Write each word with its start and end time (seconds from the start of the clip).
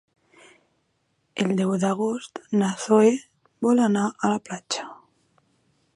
El 1.43 1.53
deu 1.59 1.75
d'agost 1.83 2.41
na 2.63 2.71
Zoè 2.85 3.13
vol 3.67 3.85
anar 3.91 4.09
a 4.13 4.33
la 4.35 4.41
platja. 4.51 4.91